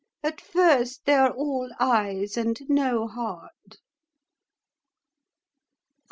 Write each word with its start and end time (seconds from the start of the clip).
At 0.23 0.41
first 0.41 1.05
they 1.05 1.13
are 1.13 1.29
all 1.29 1.69
eyes 1.79 2.35
and 2.35 2.59
no 2.67 3.07
heart." 3.07 3.77